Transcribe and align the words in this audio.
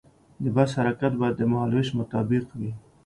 د 0.43 0.45
بس 0.55 0.71
حرکت 0.79 1.13
باید 1.21 1.35
د 1.37 1.41
مهال 1.51 1.71
ویش 1.73 1.89
مطابق 1.99 2.45
وي. 2.59 2.71